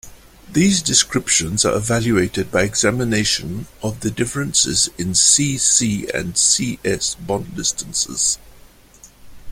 [0.51, 8.39] These descriptions are evaluated by examination of differences in C-C and C-S bond distances.